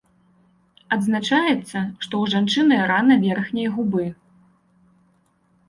[0.95, 4.09] Адзначаецца, што ў жанчыны рана верхняй губы.